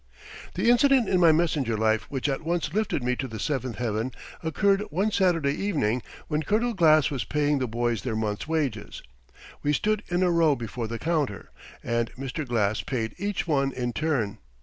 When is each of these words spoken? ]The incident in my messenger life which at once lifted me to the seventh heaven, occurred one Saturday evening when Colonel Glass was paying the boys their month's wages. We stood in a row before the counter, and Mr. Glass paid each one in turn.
]The 0.55 0.67
incident 0.71 1.07
in 1.07 1.19
my 1.19 1.31
messenger 1.31 1.77
life 1.77 2.09
which 2.09 2.27
at 2.27 2.41
once 2.41 2.73
lifted 2.73 3.03
me 3.03 3.15
to 3.17 3.27
the 3.27 3.39
seventh 3.39 3.75
heaven, 3.75 4.11
occurred 4.41 4.81
one 4.89 5.11
Saturday 5.11 5.53
evening 5.53 6.01
when 6.27 6.41
Colonel 6.41 6.73
Glass 6.73 7.11
was 7.11 7.23
paying 7.23 7.59
the 7.59 7.67
boys 7.67 8.01
their 8.01 8.15
month's 8.15 8.47
wages. 8.47 9.03
We 9.61 9.73
stood 9.73 10.01
in 10.07 10.23
a 10.23 10.31
row 10.31 10.55
before 10.55 10.87
the 10.87 10.97
counter, 10.97 11.51
and 11.83 12.11
Mr. 12.13 12.47
Glass 12.47 12.81
paid 12.81 13.13
each 13.19 13.45
one 13.45 13.71
in 13.71 13.93
turn. 13.93 14.39